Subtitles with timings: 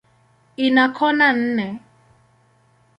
[0.65, 1.65] Ina kona nne.